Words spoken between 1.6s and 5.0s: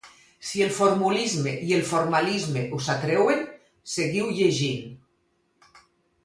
i el formalisme us atreuen, seguiu llegint.